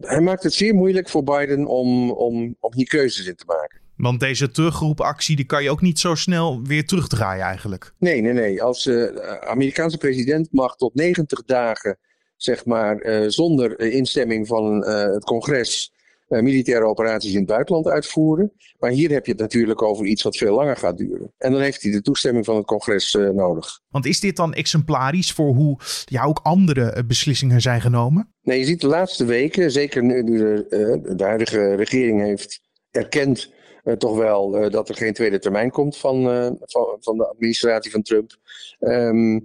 hij 0.00 0.20
maakt 0.20 0.42
het 0.42 0.52
zeer 0.52 0.74
moeilijk 0.74 1.08
voor 1.08 1.24
Biden 1.24 1.66
om, 1.66 2.10
om, 2.10 2.56
om 2.60 2.74
hier 2.74 2.88
keuzes 2.88 3.26
in 3.26 3.36
te 3.36 3.44
maken. 3.46 3.79
Want 4.00 4.20
deze 4.20 4.50
terugroepactie 4.50 5.36
die 5.36 5.44
kan 5.44 5.62
je 5.62 5.70
ook 5.70 5.80
niet 5.80 5.98
zo 5.98 6.14
snel 6.14 6.62
weer 6.62 6.86
terugdraaien 6.86 7.44
eigenlijk. 7.44 7.94
Nee, 7.98 8.20
nee, 8.20 8.32
nee. 8.32 8.62
Als 8.62 8.86
uh, 8.86 9.16
Amerikaanse 9.40 9.98
president 9.98 10.48
mag 10.52 10.76
tot 10.76 10.94
90 10.94 11.44
dagen, 11.44 11.98
zeg 12.36 12.64
maar, 12.64 13.04
uh, 13.04 13.28
zonder 13.28 13.80
instemming 13.80 14.46
van 14.46 14.84
uh, 14.88 15.02
het 15.02 15.24
congres 15.24 15.92
militaire 16.28 16.84
operaties 16.84 17.32
in 17.32 17.38
het 17.38 17.46
buitenland 17.46 17.86
uitvoeren. 17.86 18.52
Maar 18.78 18.90
hier 18.90 19.10
heb 19.10 19.26
je 19.26 19.32
het 19.32 19.40
natuurlijk 19.40 19.82
over 19.82 20.06
iets 20.06 20.22
wat 20.22 20.36
veel 20.36 20.54
langer 20.54 20.76
gaat 20.76 20.98
duren. 20.98 21.32
En 21.38 21.52
dan 21.52 21.60
heeft 21.60 21.82
hij 21.82 21.92
de 21.92 22.00
toestemming 22.00 22.44
van 22.44 22.56
het 22.56 22.66
congres 22.66 23.18
nodig. 23.32 23.80
Want 23.88 24.06
is 24.06 24.20
dit 24.20 24.36
dan 24.36 24.54
exemplarisch 24.54 25.32
voor 25.32 25.54
hoe 25.54 25.78
ja, 26.04 26.24
ook 26.24 26.40
andere 26.42 27.04
beslissingen 27.06 27.60
zijn 27.60 27.80
genomen? 27.80 28.34
Nee, 28.42 28.58
je 28.58 28.64
ziet 28.64 28.80
de 28.80 28.86
laatste 28.86 29.24
weken, 29.24 29.70
zeker 29.70 30.02
nu 30.04 30.24
de, 30.24 31.14
de 31.16 31.24
huidige 31.24 31.74
regering 31.74 32.20
heeft 32.20 32.60
erkend 32.90 33.52
uh, 33.84 33.94
toch 33.94 34.16
wel 34.16 34.62
uh, 34.64 34.70
dat 34.70 34.88
er 34.88 34.94
geen 34.94 35.12
tweede 35.12 35.38
termijn 35.38 35.70
komt 35.70 35.96
van, 35.96 36.36
uh, 36.36 36.50
van, 36.60 36.96
van, 37.00 37.16
de 37.16 37.28
administratie 37.28 37.90
van 37.90 38.02
Trump. 38.02 38.36
Um, 38.80 39.42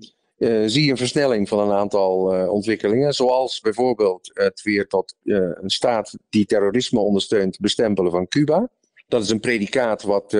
zie 0.65 0.83
je 0.83 0.91
een 0.91 0.97
versnelling 0.97 1.47
van 1.47 1.59
een 1.59 1.77
aantal 1.77 2.17
ontwikkelingen, 2.49 3.13
zoals 3.13 3.59
bijvoorbeeld 3.59 4.31
het 4.33 4.61
weer 4.61 4.87
tot 4.87 5.15
een 5.23 5.69
staat 5.69 6.17
die 6.29 6.45
terrorisme 6.45 6.99
ondersteunt 6.99 7.59
bestempelen 7.59 8.11
van 8.11 8.27
Cuba. 8.27 8.69
Dat 9.07 9.23
is 9.23 9.29
een 9.29 9.39
predicaat 9.39 10.03
wat 10.03 10.37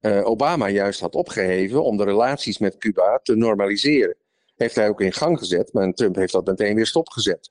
Obama 0.00 0.68
juist 0.68 1.00
had 1.00 1.14
opgeheven 1.14 1.84
om 1.84 1.96
de 1.96 2.04
relaties 2.04 2.58
met 2.58 2.78
Cuba 2.78 3.20
te 3.22 3.36
normaliseren. 3.36 4.16
Heeft 4.54 4.74
hij 4.74 4.88
ook 4.88 5.00
in 5.00 5.12
gang 5.12 5.38
gezet, 5.38 5.72
maar 5.72 5.92
Trump 5.92 6.16
heeft 6.16 6.32
dat 6.32 6.46
meteen 6.46 6.74
weer 6.74 6.86
stopgezet. 6.86 7.50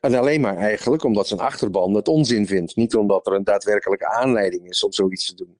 En 0.00 0.14
alleen 0.14 0.40
maar 0.40 0.56
eigenlijk 0.56 1.04
omdat 1.04 1.28
zijn 1.28 1.40
achterban 1.40 1.94
het 1.94 2.08
onzin 2.08 2.46
vindt. 2.46 2.76
Niet 2.76 2.96
omdat 2.96 3.26
er 3.26 3.32
een 3.32 3.44
daadwerkelijke 3.44 4.06
aanleiding 4.08 4.68
is 4.68 4.84
om 4.84 4.92
zoiets 4.92 5.26
te 5.26 5.34
doen. 5.34 5.58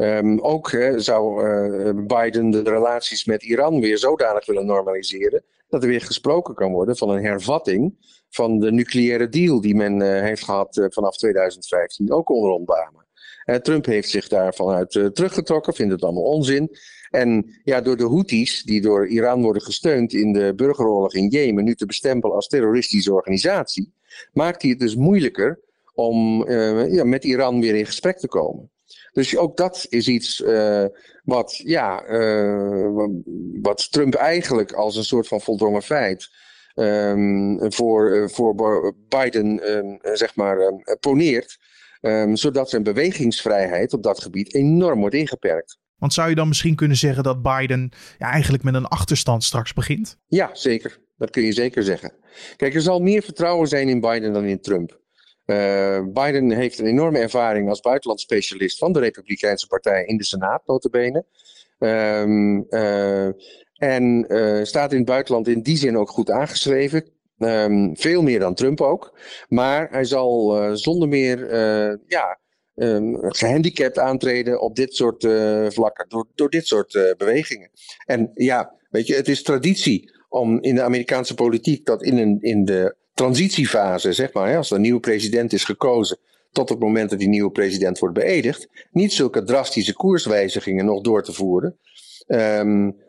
Um, 0.00 0.40
ook 0.40 0.68
zou 0.96 1.48
uh, 1.48 2.06
Biden 2.06 2.50
de 2.50 2.62
relaties 2.62 3.24
met 3.24 3.42
Iran 3.42 3.80
weer 3.80 3.98
zodanig 3.98 4.46
willen 4.46 4.66
normaliseren. 4.66 5.44
dat 5.68 5.82
er 5.82 5.88
weer 5.88 6.00
gesproken 6.00 6.54
kan 6.54 6.72
worden 6.72 6.96
van 6.96 7.10
een 7.10 7.24
hervatting. 7.24 7.94
van 8.30 8.58
de 8.58 8.72
nucleaire 8.72 9.28
deal 9.28 9.60
die 9.60 9.74
men 9.74 10.00
uh, 10.00 10.20
heeft 10.20 10.44
gehad 10.44 10.76
uh, 10.76 10.86
vanaf 10.88 11.16
2015, 11.16 12.12
ook 12.12 12.30
onder 12.30 12.50
Obama. 12.50 12.97
Trump 13.62 13.86
heeft 13.86 14.08
zich 14.08 14.28
daarvan 14.28 14.74
uit 14.74 14.90
teruggetrokken, 14.90 15.74
vindt 15.74 15.92
het 15.92 16.02
allemaal 16.02 16.22
onzin. 16.22 16.76
En 17.10 17.60
ja, 17.64 17.80
door 17.80 17.96
de 17.96 18.08
Houthis, 18.08 18.62
die 18.62 18.80
door 18.80 19.08
Iran 19.08 19.42
worden 19.42 19.62
gesteund 19.62 20.12
in 20.12 20.32
de 20.32 20.52
burgeroorlog 20.56 21.14
in 21.14 21.28
Jemen, 21.28 21.64
nu 21.64 21.74
te 21.74 21.86
bestempelen 21.86 22.36
als 22.36 22.46
terroristische 22.46 23.12
organisatie, 23.12 23.92
maakt 24.32 24.62
hij 24.62 24.70
het 24.70 24.80
dus 24.80 24.94
moeilijker 24.94 25.60
om 25.94 26.48
uh, 26.48 26.92
ja, 26.92 27.04
met 27.04 27.24
Iran 27.24 27.60
weer 27.60 27.74
in 27.74 27.86
gesprek 27.86 28.18
te 28.18 28.28
komen. 28.28 28.70
Dus 29.12 29.36
ook 29.36 29.56
dat 29.56 29.86
is 29.88 30.08
iets 30.08 30.42
wat, 31.24 31.56
ja, 31.56 32.04
wat 33.62 33.92
Trump 33.92 34.14
eigenlijk 34.14 34.72
als 34.72 34.96
een 34.96 35.04
soort 35.04 35.28
van 35.28 35.40
voldongen 35.40 35.82
feit 35.82 36.28
um, 36.74 37.72
voor, 37.72 38.30
voor 38.30 38.94
Biden 39.08 39.76
um, 39.76 39.98
zeg 40.12 40.36
maar 40.36 40.58
um, 40.58 40.82
poneert. 41.00 41.58
Zodat 42.32 42.70
zijn 42.70 42.82
bewegingsvrijheid 42.82 43.92
op 43.92 44.02
dat 44.02 44.22
gebied 44.22 44.54
enorm 44.54 45.00
wordt 45.00 45.14
ingeperkt. 45.14 45.78
Want 45.96 46.12
zou 46.12 46.28
je 46.28 46.34
dan 46.34 46.48
misschien 46.48 46.74
kunnen 46.74 46.96
zeggen 46.96 47.22
dat 47.22 47.42
Biden 47.42 47.92
ja, 48.18 48.30
eigenlijk 48.30 48.62
met 48.62 48.74
een 48.74 48.86
achterstand 48.86 49.44
straks 49.44 49.72
begint? 49.72 50.18
Ja, 50.26 50.50
zeker. 50.52 50.98
Dat 51.16 51.30
kun 51.30 51.42
je 51.42 51.52
zeker 51.52 51.82
zeggen. 51.82 52.12
Kijk, 52.56 52.74
er 52.74 52.80
zal 52.80 53.00
meer 53.00 53.22
vertrouwen 53.22 53.68
zijn 53.68 53.88
in 53.88 54.00
Biden 54.00 54.32
dan 54.32 54.44
in 54.44 54.60
Trump. 54.60 55.00
Biden 56.12 56.50
heeft 56.50 56.78
een 56.78 56.86
enorme 56.86 57.18
ervaring 57.18 57.68
als 57.68 57.80
buitenlandspecialist 57.80 58.78
van 58.78 58.92
de 58.92 58.98
Republikeinse 58.98 59.66
Partij 59.66 60.04
in 60.04 60.16
de 60.16 60.24
Senaat, 60.24 60.66
notabene. 60.66 61.24
Um, 61.78 62.66
en 63.74 64.26
staat 64.66 64.92
in 64.92 64.98
het 64.98 65.06
buitenland 65.06 65.48
in 65.48 65.62
die 65.62 65.76
zin 65.76 65.96
ook 65.96 66.10
goed 66.10 66.30
aangeschreven. 66.30 67.10
Um, 67.38 67.96
veel 67.96 68.22
meer 68.22 68.38
dan 68.38 68.54
Trump 68.54 68.80
ook. 68.80 69.18
Maar 69.48 69.88
hij 69.90 70.04
zal 70.04 70.58
zonder 70.76 71.08
meer 71.08 71.56
ja, 72.06 72.38
um, 72.74 73.16
gehandicapt 73.20 73.98
aantreden 73.98 74.60
op 74.60 74.76
dit 74.76 74.94
soort 74.94 75.22
vlakken, 75.68 76.08
door, 76.08 76.26
door 76.34 76.50
dit 76.50 76.66
soort 76.66 77.14
bewegingen. 77.16 77.70
En 78.04 78.30
ja, 78.34 78.74
weet 78.90 79.06
je, 79.06 79.14
het 79.14 79.28
is 79.28 79.42
traditie 79.42 80.12
om 80.28 80.60
in 80.60 80.74
de 80.74 80.82
Amerikaanse 80.82 81.34
politiek 81.34 81.86
dat 81.86 82.02
in, 82.02 82.18
een, 82.18 82.38
in 82.40 82.64
de 82.64 82.96
transitiefase, 83.14 84.12
zeg 84.12 84.32
maar, 84.32 84.48
hè, 84.48 84.56
als 84.56 84.70
er 84.70 84.76
een 84.76 84.82
nieuwe 84.82 85.00
president 85.00 85.52
is 85.52 85.64
gekozen, 85.64 86.18
tot 86.52 86.68
het 86.68 86.78
moment 86.78 87.10
dat 87.10 87.18
die 87.18 87.28
nieuwe 87.28 87.50
president 87.50 87.98
wordt 87.98 88.14
beëdigd, 88.14 88.68
niet 88.90 89.12
zulke 89.12 89.42
drastische 89.42 89.94
koerswijzigingen 89.94 90.84
nog 90.84 91.00
door 91.00 91.22
te 91.22 91.32
voeren. 91.32 91.78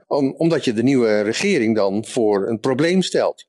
Om, 0.07 0.33
omdat 0.37 0.65
je 0.65 0.73
de 0.73 0.83
nieuwe 0.83 1.21
regering 1.21 1.75
dan 1.75 2.05
voor 2.05 2.47
een 2.47 2.59
probleem 2.59 3.01
stelt. 3.01 3.47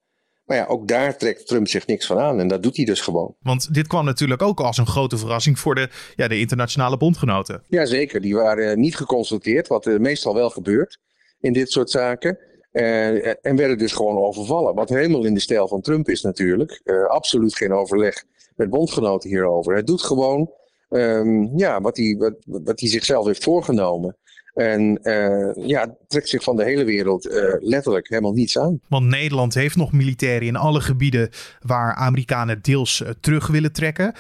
Maar 0.51 0.59
ja, 0.59 0.67
ook 0.67 0.89
daar 0.89 1.17
trekt 1.17 1.47
Trump 1.47 1.69
zich 1.69 1.87
niks 1.87 2.07
van 2.07 2.19
aan 2.19 2.41
en 2.41 2.49
dat 2.49 2.63
doet 2.63 2.77
hij 2.77 2.85
dus 2.85 3.01
gewoon. 3.01 3.35
Want 3.41 3.75
dit 3.75 3.87
kwam 3.87 4.05
natuurlijk 4.05 4.43
ook 4.43 4.61
als 4.61 4.77
een 4.77 4.87
grote 4.87 5.19
verrassing 5.19 5.59
voor 5.59 5.75
de, 5.75 5.89
ja, 6.17 6.29
de 6.29 6.39
internationale 6.39 6.97
bondgenoten. 6.97 7.63
Jazeker, 7.69 8.21
die 8.21 8.35
waren 8.35 8.81
niet 8.81 8.97
geconsulteerd, 8.97 9.69
wat 9.69 9.85
meestal 9.85 10.35
wel 10.35 10.51
gebeurt 10.51 10.99
in 11.41 11.53
dit 11.53 11.71
soort 11.71 11.91
zaken. 11.91 12.39
Uh, 12.73 13.27
en 13.27 13.57
werden 13.57 13.79
dus 13.79 13.93
gewoon 13.93 14.19
overvallen. 14.19 14.75
Wat 14.75 14.89
helemaal 14.89 15.25
in 15.25 15.35
de 15.35 15.41
stijl 15.41 15.69
van 15.69 15.81
Trump 15.81 16.09
is 16.09 16.23
natuurlijk. 16.23 16.81
Uh, 16.85 17.07
absoluut 17.07 17.57
geen 17.57 17.73
overleg 17.73 18.25
met 18.57 18.71
bondgenoten 18.71 19.31
hierover. 19.31 19.73
Hij 19.73 19.83
doet 19.83 20.03
gewoon 20.03 20.51
um, 20.89 21.59
ja, 21.59 21.81
wat, 21.81 21.97
hij, 21.97 22.17
wat, 22.19 22.35
wat 22.45 22.81
hij 22.81 22.89
zichzelf 22.89 23.27
heeft 23.27 23.45
voorgenomen. 23.45 24.17
En 24.55 24.99
uh, 25.03 25.67
ja, 25.67 25.97
trekt 26.09 26.29
zich 26.29 26.43
van 26.43 26.57
de 26.57 26.65
hele 26.65 26.85
wereld 26.85 27.27
uh, 27.27 27.55
letterlijk 27.59 28.09
helemaal 28.09 28.33
niets 28.33 28.59
aan. 28.59 28.81
Want 28.89 29.07
Nederland 29.07 29.55
heeft 29.55 29.77
nog 29.77 29.93
militairen 29.93 30.47
in 30.47 30.57
alle 30.57 30.81
gebieden 30.81 31.31
waar 31.61 31.95
Amerikanen 31.95 32.63
deels 32.63 33.01
uh, 33.01 33.09
terug 33.21 33.47
willen 33.47 33.73
trekken. 33.73 34.13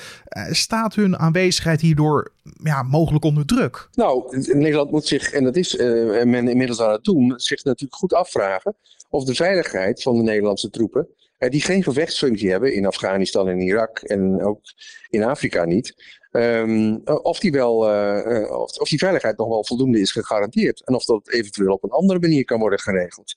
staat 0.50 0.94
hun 0.94 1.18
aanwezigheid 1.18 1.80
hierdoor 1.80 2.32
ja, 2.62 2.82
mogelijk 2.82 3.24
onder 3.24 3.46
druk? 3.46 3.88
Nou, 3.92 4.38
Nederland 4.54 4.90
moet 4.90 5.06
zich, 5.06 5.32
en 5.32 5.44
dat 5.44 5.56
is 5.56 5.76
men 6.24 6.48
inmiddels 6.48 6.80
aan 6.80 6.92
het 6.92 7.04
doen, 7.04 7.32
zich 7.36 7.64
natuurlijk 7.64 7.94
goed 7.94 8.14
afvragen 8.14 8.76
of 9.08 9.24
de 9.24 9.34
veiligheid 9.34 10.02
van 10.02 10.16
de 10.16 10.22
Nederlandse 10.22 10.70
troepen 10.70 11.08
die 11.48 11.60
geen 11.60 11.82
gevechtsfunctie 11.82 12.50
hebben 12.50 12.74
in 12.74 12.86
Afghanistan 12.86 13.48
en 13.48 13.60
Irak 13.60 13.98
en 13.98 14.42
ook 14.42 14.60
in 15.08 15.24
Afrika 15.24 15.64
niet. 15.64 16.18
Um, 16.32 17.00
of, 17.04 17.38
die 17.38 17.52
wel, 17.52 17.90
uh, 17.90 18.50
of, 18.50 18.78
of, 18.78 18.88
die 18.88 18.98
veiligheid 18.98 19.36
nog 19.36 19.48
wel 19.48 19.64
voldoende 19.64 20.00
is 20.00 20.12
gegarandeerd. 20.12 20.84
En 20.84 20.94
of 20.94 21.04
dat 21.04 21.28
eventueel 21.28 21.72
op 21.72 21.84
een 21.84 21.90
andere 21.90 22.20
manier 22.20 22.44
kan 22.44 22.58
worden 22.58 22.78
geregeld. 22.78 23.36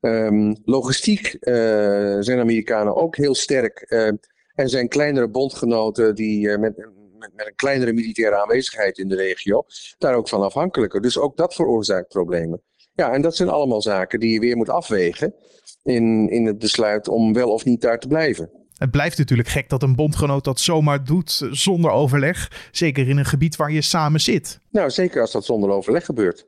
Um, 0.00 0.56
logistiek 0.64 1.36
uh, 1.40 2.16
zijn 2.20 2.38
Amerikanen 2.38 2.96
ook 2.96 3.16
heel 3.16 3.34
sterk. 3.34 3.84
Uh, 3.88 4.10
en 4.54 4.68
zijn 4.68 4.88
kleinere 4.88 5.28
bondgenoten 5.28 6.14
die 6.14 6.58
met, 6.58 6.76
met, 6.76 7.30
met, 7.36 7.46
een 7.46 7.54
kleinere 7.54 7.92
militaire 7.92 8.42
aanwezigheid 8.42 8.98
in 8.98 9.08
de 9.08 9.16
regio 9.16 9.64
daar 9.98 10.14
ook 10.14 10.28
van 10.28 10.42
afhankelijker. 10.42 11.00
Dus 11.00 11.18
ook 11.18 11.36
dat 11.36 11.54
veroorzaakt 11.54 12.08
problemen. 12.08 12.62
Ja, 12.94 13.12
en 13.12 13.22
dat 13.22 13.36
zijn 13.36 13.48
allemaal 13.48 13.82
zaken 13.82 14.20
die 14.20 14.32
je 14.32 14.40
weer 14.40 14.56
moet 14.56 14.68
afwegen 14.68 15.34
in, 15.82 16.28
in 16.28 16.46
het 16.46 16.58
besluit 16.58 17.08
om 17.08 17.32
wel 17.32 17.52
of 17.52 17.64
niet 17.64 17.80
daar 17.80 17.98
te 17.98 18.08
blijven. 18.08 18.61
Het 18.82 18.90
blijft 18.90 19.18
natuurlijk 19.18 19.48
gek 19.48 19.68
dat 19.68 19.82
een 19.82 19.96
bondgenoot 19.96 20.44
dat 20.44 20.60
zomaar 20.60 21.04
doet 21.04 21.48
zonder 21.50 21.90
overleg. 21.90 22.68
Zeker 22.72 23.08
in 23.08 23.18
een 23.18 23.24
gebied 23.24 23.56
waar 23.56 23.72
je 23.72 23.82
samen 23.82 24.20
zit. 24.20 24.60
Nou, 24.70 24.90
zeker 24.90 25.20
als 25.20 25.32
dat 25.32 25.44
zonder 25.44 25.70
overleg 25.70 26.04
gebeurt. 26.04 26.46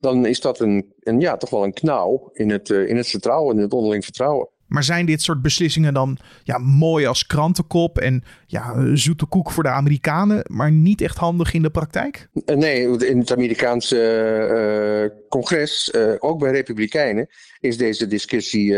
Dan 0.00 0.26
is 0.26 0.40
dat 0.40 0.60
een, 0.60 0.92
een 1.00 1.20
ja, 1.20 1.36
toch 1.36 1.50
wel 1.50 1.64
een 1.64 1.72
knauw 1.72 2.30
in 2.32 2.50
het, 2.50 2.68
uh, 2.68 2.88
in 2.88 2.96
het 2.96 3.08
vertrouwen, 3.08 3.56
in 3.56 3.62
het 3.62 3.72
onderling 3.72 4.04
vertrouwen. 4.04 4.48
Maar 4.66 4.84
zijn 4.84 5.06
dit 5.06 5.22
soort 5.22 5.42
beslissingen 5.42 5.94
dan 5.94 6.18
ja, 6.42 6.58
mooi 6.58 7.06
als 7.06 7.26
krantenkop 7.26 7.98
en 7.98 8.24
ja, 8.46 8.96
zoete 8.96 9.26
koek 9.26 9.50
voor 9.50 9.62
de 9.62 9.68
Amerikanen, 9.68 10.44
maar 10.46 10.72
niet 10.72 11.00
echt 11.00 11.16
handig 11.16 11.54
in 11.54 11.62
de 11.62 11.70
praktijk? 11.70 12.28
Eh, 12.44 12.56
nee, 12.56 13.06
in 13.06 13.18
het 13.18 13.32
Amerikaanse 13.32 15.10
uh, 15.12 15.28
congres, 15.28 15.92
uh, 15.96 16.14
ook 16.18 16.38
bij 16.38 16.50
Republikeinen, 16.50 17.28
is 17.60 17.76
deze 17.76 18.06
discussie 18.06 18.72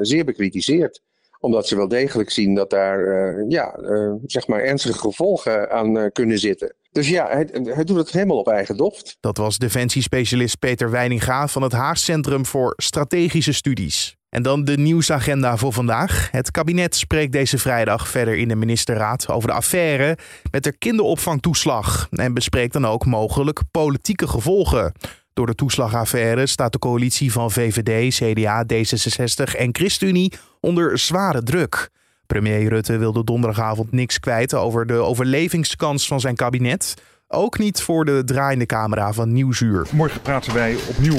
zeer 0.00 0.24
bekritiseerd 0.24 1.04
omdat 1.40 1.68
ze 1.68 1.76
wel 1.76 1.88
degelijk 1.88 2.30
zien 2.30 2.54
dat 2.54 2.70
daar 2.70 3.00
uh, 3.00 3.44
ja, 3.48 3.78
uh, 3.78 4.12
zeg 4.24 4.46
maar 4.46 4.60
ernstige 4.60 4.98
gevolgen 4.98 5.70
aan 5.70 5.96
uh, 5.96 6.04
kunnen 6.12 6.38
zitten. 6.38 6.74
Dus 6.92 7.08
ja, 7.08 7.26
hij, 7.28 7.48
hij, 7.64 7.84
doet 7.84 7.96
het 7.96 8.10
helemaal 8.10 8.38
op 8.38 8.48
eigen 8.48 8.76
doft. 8.76 9.16
Dat 9.20 9.36
was 9.36 9.58
defensiespecialist 9.58 10.58
Peter 10.58 10.90
Weininga 10.90 11.48
van 11.48 11.62
het 11.62 11.72
Haag 11.72 11.98
Centrum 11.98 12.46
voor 12.46 12.74
Strategische 12.76 13.52
Studies. 13.52 14.16
En 14.28 14.42
dan 14.42 14.64
de 14.64 14.76
nieuwsagenda 14.76 15.56
voor 15.56 15.72
vandaag. 15.72 16.28
Het 16.30 16.50
kabinet 16.50 16.96
spreekt 16.96 17.32
deze 17.32 17.58
vrijdag 17.58 18.08
verder 18.08 18.36
in 18.36 18.48
de 18.48 18.56
ministerraad 18.56 19.28
over 19.28 19.48
de 19.48 19.54
affaire 19.54 20.18
met 20.50 20.64
de 20.64 20.78
kinderopvangtoeslag. 20.78 22.08
En 22.10 22.34
bespreekt 22.34 22.72
dan 22.72 22.86
ook 22.86 23.06
mogelijk 23.06 23.60
politieke 23.70 24.28
gevolgen. 24.28 24.92
Door 25.32 25.46
de 25.46 25.54
toeslagaffaire 25.54 26.46
staat 26.46 26.72
de 26.72 26.78
coalitie 26.78 27.32
van 27.32 27.50
VVD, 27.50 28.14
CDA, 28.14 28.64
D66 28.72 29.56
en 29.56 29.68
ChristenUnie 29.72 30.32
onder 30.66 30.98
zware 30.98 31.42
druk. 31.42 31.88
Premier 32.26 32.68
Rutte 32.68 32.96
wilde 32.96 33.24
donderdagavond 33.24 33.92
niks 33.92 34.20
kwijt 34.20 34.54
over 34.54 34.86
de 34.86 34.94
overlevingskans 34.94 36.06
van 36.06 36.20
zijn 36.20 36.34
kabinet. 36.34 36.94
Ook 37.28 37.58
niet 37.58 37.82
voor 37.82 38.04
de 38.04 38.22
draaiende 38.24 38.66
camera 38.66 39.12
van 39.12 39.32
Nieuwsuur. 39.32 39.86
Morgen 39.92 40.20
praten 40.20 40.54
wij 40.54 40.76
opnieuw, 40.88 41.18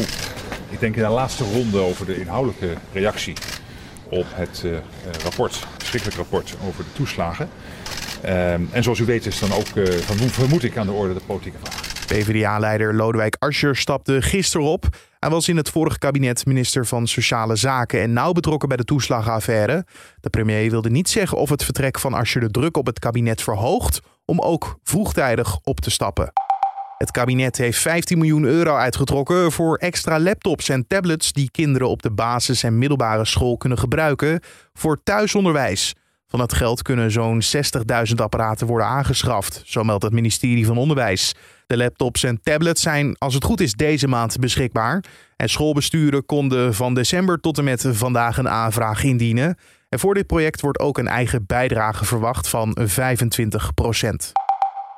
ik 0.69 0.79
denk 0.79 0.95
in 0.95 1.03
de 1.03 1.09
laatste 1.09 1.43
ronde, 1.43 1.79
over 1.79 2.05
de 2.05 2.19
inhoudelijke 2.19 2.73
reactie 2.93 3.33
op 4.09 4.25
het 4.29 4.61
uh, 4.65 4.77
rapport, 5.23 5.67
schrikkelijk 5.77 6.17
rapport 6.17 6.55
over 6.67 6.83
de 6.83 6.91
toeslagen. 6.93 7.49
Uh, 8.25 8.53
en 8.53 8.83
zoals 8.83 8.99
u 8.99 9.05
weet 9.05 9.25
is 9.25 9.39
dan 9.39 9.51
ook, 9.53 9.75
uh, 9.75 9.85
vermoed 10.27 10.63
ik, 10.63 10.77
aan 10.77 10.85
de 10.85 10.91
orde 10.91 11.13
de 11.13 11.21
politieke 11.25 11.57
vraag. 11.63 11.95
PvdA-leider 12.07 12.95
Lodewijk 12.95 13.35
Asscher 13.39 13.75
stapte 13.75 14.21
gisteren 14.21 14.67
op. 14.67 14.85
Hij 15.27 15.35
was 15.35 15.47
in 15.47 15.57
het 15.57 15.69
vorige 15.69 15.97
kabinet 15.97 16.45
minister 16.45 16.85
van 16.85 17.07
Sociale 17.07 17.55
Zaken 17.55 18.01
en 18.01 18.13
nauw 18.13 18.31
betrokken 18.31 18.67
bij 18.67 18.77
de 18.77 18.83
toeslagenaffaire. 18.83 19.85
De 20.19 20.29
premier 20.29 20.69
wilde 20.69 20.89
niet 20.89 21.09
zeggen 21.09 21.37
of 21.37 21.49
het 21.49 21.63
vertrek 21.63 21.99
van 21.99 22.13
Asscher 22.13 22.41
de 22.41 22.51
druk 22.51 22.77
op 22.77 22.85
het 22.85 22.99
kabinet 22.99 23.41
verhoogt 23.41 24.01
om 24.25 24.39
ook 24.39 24.79
vroegtijdig 24.83 25.59
op 25.63 25.79
te 25.79 25.89
stappen. 25.89 26.31
Het 26.97 27.11
kabinet 27.11 27.57
heeft 27.57 27.79
15 27.79 28.17
miljoen 28.17 28.43
euro 28.43 28.75
uitgetrokken 28.75 29.51
voor 29.51 29.77
extra 29.77 30.19
laptops 30.19 30.69
en 30.69 30.87
tablets 30.87 31.33
die 31.33 31.51
kinderen 31.51 31.89
op 31.89 32.01
de 32.01 32.11
basis- 32.11 32.63
en 32.63 32.77
middelbare 32.77 33.25
school 33.25 33.57
kunnen 33.57 33.77
gebruiken 33.77 34.41
voor 34.73 35.03
thuisonderwijs. 35.03 35.95
Van 36.27 36.39
het 36.39 36.53
geld 36.53 36.81
kunnen 36.81 37.11
zo'n 37.11 37.41
60.000 38.09 38.15
apparaten 38.15 38.67
worden 38.67 38.87
aangeschaft, 38.87 39.61
zo 39.65 39.83
meldt 39.83 40.03
het 40.03 40.13
ministerie 40.13 40.65
van 40.65 40.77
Onderwijs. 40.77 41.33
De 41.67 41.77
laptops 41.77 42.23
en 42.23 42.41
tablets 42.43 42.81
zijn, 42.81 43.15
als 43.17 43.33
het 43.33 43.43
goed 43.43 43.61
is, 43.61 43.73
deze 43.73 44.07
maand 44.07 44.39
beschikbaar. 44.39 45.03
En 45.35 45.49
schoolbesturen 45.49 46.25
konden 46.25 46.73
van 46.73 46.93
december 46.93 47.39
tot 47.39 47.57
en 47.57 47.63
met 47.63 47.85
vandaag 47.89 48.37
een 48.37 48.49
aanvraag 48.49 49.03
indienen. 49.03 49.57
En 49.89 49.99
voor 49.99 50.13
dit 50.13 50.27
project 50.27 50.61
wordt 50.61 50.79
ook 50.79 50.97
een 50.97 51.07
eigen 51.07 51.45
bijdrage 51.45 52.05
verwacht 52.05 52.47
van 52.49 52.77
25 52.81 53.71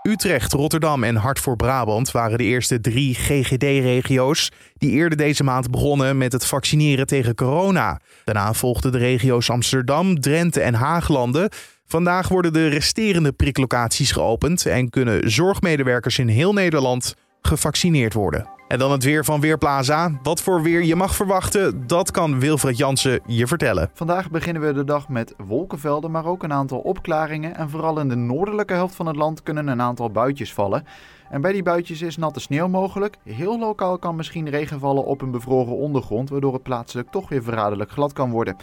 Utrecht, 0.02 0.54
Rotterdam 0.54 1.04
en 1.04 1.16
Hart 1.16 1.40
voor 1.40 1.56
Brabant 1.56 2.12
waren 2.12 2.38
de 2.38 2.44
eerste 2.44 2.82
drie 2.82 3.16
GGD-regio's 3.16 4.52
die 4.78 4.92
eerder 4.92 5.18
deze 5.18 5.44
maand 5.44 5.72
begonnen 5.72 6.18
met 6.18 6.32
het 6.32 6.46
vaccineren 6.46 7.08
tegen 7.08 7.36
corona. 7.36 8.00
Daarna 8.24 8.54
volgden 8.54 8.92
de 8.92 8.98
regio's 8.98 9.50
Amsterdam, 9.50 10.20
Drenthe 10.20 10.62
en 10.62 10.74
Haaglanden. 10.74 11.50
Vandaag 11.86 12.28
worden 12.28 12.54
de 12.54 12.68
resterende 12.68 13.32
priklocaties 13.32 14.12
geopend 14.12 14.66
en 14.66 14.90
kunnen 14.90 15.32
zorgmedewerkers 15.32 16.20
in 16.20 16.28
heel 16.28 16.54
Nederland 16.54 17.16
gevaccineerd 17.42 18.14
worden. 18.14 18.58
En 18.70 18.80
dan 18.80 18.92
het 18.92 19.04
weer 19.04 19.26
van 19.26 19.42
Weerplaza. 19.42 20.20
Wat 20.24 20.42
voor 20.42 20.62
weer 20.62 20.84
je 20.84 20.96
mag 20.96 21.16
verwachten, 21.16 21.88
dat 21.88 22.12
kan 22.12 22.40
Wilfred 22.40 22.78
Jansen 22.78 23.20
je 23.26 23.48
vertellen. 23.48 23.90
Vandaag 23.94 24.30
beginnen 24.30 24.62
we 24.62 24.74
de 24.74 24.84
dag 24.84 25.10
met 25.10 25.34
wolkenvelden, 25.48 26.12
maar 26.12 26.26
ook 26.26 26.44
een 26.44 26.54
aantal 26.54 26.80
opklaringen. 26.80 27.56
En 27.56 27.70
vooral 27.70 28.00
in 28.00 28.10
de 28.10 28.16
noordelijke 28.16 28.74
helft 28.74 28.96
van 28.96 29.06
het 29.06 29.16
land 29.16 29.44
kunnen 29.44 29.68
een 29.68 29.82
aantal 29.82 30.10
buitjes 30.10 30.54
vallen. 30.54 30.86
En 31.30 31.42
bij 31.42 31.52
die 31.52 31.64
buitjes 31.64 32.02
is 32.02 32.18
natte 32.18 32.40
sneeuw 32.40 32.68
mogelijk. 32.68 33.18
Heel 33.24 33.60
lokaal 33.60 33.98
kan 33.98 34.16
misschien 34.16 34.50
regen 34.50 34.80
vallen 34.80 35.06
op 35.06 35.22
een 35.22 35.32
bevroren 35.32 35.76
ondergrond, 35.76 36.30
waardoor 36.30 36.54
het 36.54 36.64
plaatselijk 36.64 37.12
toch 37.12 37.30
weer 37.30 37.44
verraderlijk 37.44 37.92
glad 37.92 38.14
kan 38.14 38.32
worden. 38.32 38.56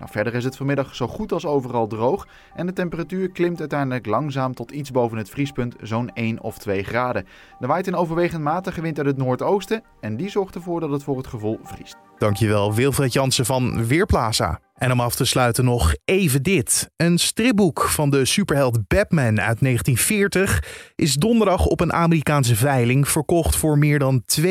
Nou, 0.00 0.12
verder 0.12 0.34
is 0.34 0.44
het 0.44 0.56
vanmiddag 0.56 0.94
zo 0.94 1.06
goed 1.06 1.32
als 1.32 1.46
overal 1.46 1.86
droog 1.86 2.28
en 2.54 2.66
de 2.66 2.72
temperatuur 2.72 3.30
klimt 3.30 3.60
uiteindelijk 3.60 4.06
langzaam 4.06 4.54
tot 4.54 4.70
iets 4.70 4.90
boven 4.90 5.18
het 5.18 5.30
vriespunt, 5.30 5.74
zo'n 5.82 6.10
1 6.14 6.42
of 6.42 6.58
2 6.58 6.82
graden. 6.82 7.26
Er 7.60 7.66
waait 7.66 7.86
een 7.86 7.94
overwegend 7.94 8.42
matige 8.42 8.80
wind 8.80 8.98
uit 8.98 9.06
het 9.06 9.16
noordoosten 9.16 9.82
en 10.00 10.16
die 10.16 10.30
zorgt 10.30 10.54
ervoor 10.54 10.80
dat 10.80 10.90
het 10.90 11.02
voor 11.02 11.16
het 11.16 11.26
gevoel 11.26 11.58
vriest. 11.62 11.96
Dankjewel 12.18 12.74
Wilfred 12.74 13.12
Jansen 13.12 13.46
van 13.46 13.86
Weerplaza. 13.86 14.60
En 14.74 14.92
om 14.92 15.00
af 15.00 15.14
te 15.14 15.24
sluiten 15.24 15.64
nog 15.64 15.94
even 16.04 16.42
dit. 16.42 16.90
Een 16.96 17.18
stripboek 17.18 17.82
van 17.82 18.10
de 18.10 18.24
superheld 18.24 18.88
Batman 18.88 19.40
uit 19.40 19.60
1940 19.60 20.92
is 20.94 21.14
donderdag 21.14 21.66
op 21.66 21.80
een 21.80 21.92
Amerikaanse 21.92 22.56
veiling 22.56 23.08
verkocht 23.08 23.56
voor 23.56 23.78
meer 23.78 23.98
dan 23.98 24.22
2,2 24.40 24.46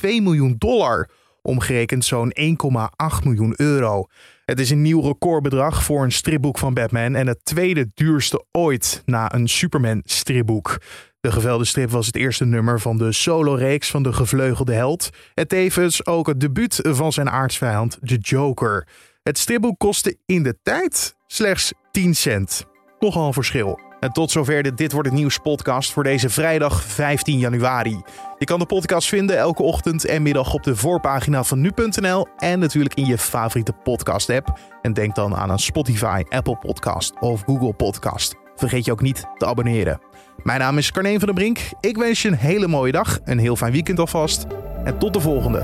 miljoen 0.00 0.54
dollar. 0.58 1.08
Omgerekend 1.42 2.04
zo'n 2.04 2.32
1,8 2.40 3.24
miljoen 3.24 3.54
euro. 3.56 4.06
Het 4.44 4.60
is 4.60 4.70
een 4.70 4.82
nieuw 4.82 5.00
recordbedrag 5.00 5.84
voor 5.84 6.02
een 6.02 6.12
stripboek 6.12 6.58
van 6.58 6.74
Batman 6.74 7.14
en 7.14 7.26
het 7.26 7.44
tweede 7.44 7.90
duurste 7.94 8.44
ooit 8.52 9.02
na 9.06 9.34
een 9.34 9.48
Superman-stripboek. 9.48 10.78
De 11.20 11.32
gevelde 11.32 11.64
strip 11.64 11.90
was 11.90 12.06
het 12.06 12.16
eerste 12.16 12.44
nummer 12.44 12.80
van 12.80 12.96
de 12.96 13.12
solo-reeks 13.12 13.90
van 13.90 14.02
de 14.02 14.12
gevleugelde 14.12 14.72
held. 14.72 15.10
Het 15.34 15.48
tevens 15.48 16.06
ook 16.06 16.26
het 16.26 16.40
debuut 16.40 16.78
van 16.82 17.12
zijn 17.12 17.30
aardsvijand, 17.30 17.98
de 18.00 18.16
Joker. 18.16 18.88
Het 19.22 19.38
stripboek 19.38 19.78
kostte 19.78 20.16
in 20.26 20.42
de 20.42 20.58
tijd 20.62 21.16
slechts 21.26 21.72
10 21.90 22.14
cent. 22.14 22.66
Nogal 22.98 23.26
een 23.26 23.32
verschil. 23.32 23.89
En 24.00 24.12
tot 24.12 24.30
zover 24.30 24.62
de 24.62 24.74
Dit 24.74 24.92
Wordt 24.92 25.08
Het 25.08 25.16
Nieuws 25.16 25.38
podcast 25.38 25.92
voor 25.92 26.02
deze 26.02 26.28
vrijdag 26.28 26.84
15 26.84 27.38
januari. 27.38 28.00
Je 28.38 28.44
kan 28.44 28.58
de 28.58 28.66
podcast 28.66 29.08
vinden 29.08 29.38
elke 29.38 29.62
ochtend 29.62 30.04
en 30.04 30.22
middag 30.22 30.54
op 30.54 30.62
de 30.62 30.76
voorpagina 30.76 31.44
van 31.44 31.60
nu.nl 31.60 32.26
en 32.36 32.58
natuurlijk 32.58 32.94
in 32.94 33.06
je 33.06 33.18
favoriete 33.18 33.72
podcast 33.72 34.30
app. 34.30 34.58
En 34.82 34.92
denk 34.92 35.14
dan 35.14 35.36
aan 35.36 35.50
een 35.50 35.58
Spotify, 35.58 36.22
Apple 36.28 36.56
podcast 36.56 37.12
of 37.20 37.42
Google 37.46 37.72
podcast. 37.72 38.34
Vergeet 38.56 38.84
je 38.84 38.92
ook 38.92 39.02
niet 39.02 39.24
te 39.36 39.46
abonneren. 39.46 40.00
Mijn 40.42 40.60
naam 40.60 40.78
is 40.78 40.92
Carneen 40.92 41.18
van 41.18 41.26
der 41.26 41.36
Brink. 41.36 41.58
Ik 41.80 41.96
wens 41.96 42.22
je 42.22 42.28
een 42.28 42.34
hele 42.34 42.68
mooie 42.68 42.92
dag, 42.92 43.18
een 43.24 43.38
heel 43.38 43.56
fijn 43.56 43.72
weekend 43.72 43.98
alvast 43.98 44.46
en 44.84 44.98
tot 44.98 45.12
de 45.12 45.20
volgende. 45.20 45.58